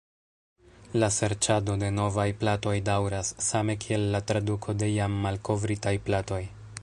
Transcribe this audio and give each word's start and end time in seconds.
La 1.01 1.09
serĉado 1.17 1.75
de 1.83 1.89
novaj 1.97 2.25
platoj 2.43 2.73
daŭras, 2.89 3.31
same 3.49 3.77
kiel 3.85 4.07
la 4.15 4.25
traduko 4.31 4.77
de 4.83 4.91
jam 4.95 5.23
malkovritaj 5.27 5.97
platoj. 6.09 6.45